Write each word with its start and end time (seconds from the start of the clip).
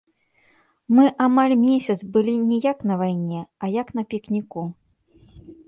Мы 0.99 1.03
амаль 1.25 1.55
месяц 1.67 1.97
былі 2.17 2.33
не 2.49 2.59
як 2.65 2.77
на 2.93 2.99
вайне, 3.03 3.41
а 3.65 3.73
як 3.79 3.87
на 4.01 4.09
пікніку. 4.15 4.61